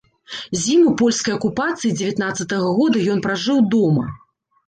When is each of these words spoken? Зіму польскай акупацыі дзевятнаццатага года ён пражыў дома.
Зіму 0.61 0.93
польскай 1.01 1.33
акупацыі 1.39 1.91
дзевятнаццатага 1.99 2.67
года 2.79 2.97
ён 3.17 3.21
пражыў 3.27 3.57
дома. 3.77 4.09